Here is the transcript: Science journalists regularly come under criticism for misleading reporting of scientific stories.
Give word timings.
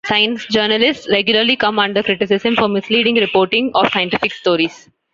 Science 0.03 0.47
journalists 0.47 1.07
regularly 1.11 1.55
come 1.55 1.77
under 1.77 2.01
criticism 2.01 2.55
for 2.55 2.67
misleading 2.67 3.17
reporting 3.17 3.69
of 3.75 3.87
scientific 3.91 4.31
stories. 4.33 4.89